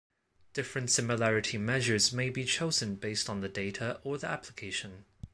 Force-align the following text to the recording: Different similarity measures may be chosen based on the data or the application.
Different 0.53 0.89
similarity 0.89 1.59
measures 1.59 2.11
may 2.11 2.31
be 2.31 2.43
chosen 2.43 2.95
based 2.95 3.29
on 3.29 3.41
the 3.41 3.47
data 3.47 4.01
or 4.03 4.17
the 4.17 4.27
application. 4.29 5.05